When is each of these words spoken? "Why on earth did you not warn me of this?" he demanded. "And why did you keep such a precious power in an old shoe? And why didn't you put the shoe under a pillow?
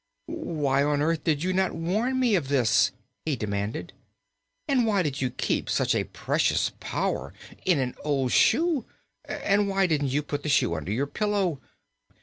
"Why 0.25 0.81
on 0.81 0.99
earth 1.03 1.23
did 1.25 1.43
you 1.43 1.53
not 1.53 1.75
warn 1.75 2.19
me 2.19 2.33
of 2.33 2.47
this?" 2.47 2.91
he 3.23 3.35
demanded. 3.35 3.93
"And 4.67 4.87
why 4.87 5.03
did 5.03 5.21
you 5.21 5.29
keep 5.29 5.69
such 5.69 5.93
a 5.93 6.05
precious 6.05 6.71
power 6.79 7.35
in 7.67 7.77
an 7.77 7.93
old 8.03 8.31
shoe? 8.31 8.85
And 9.25 9.69
why 9.69 9.85
didn't 9.85 10.07
you 10.07 10.23
put 10.23 10.41
the 10.41 10.49
shoe 10.49 10.73
under 10.73 11.03
a 11.03 11.05
pillow? 11.05 11.59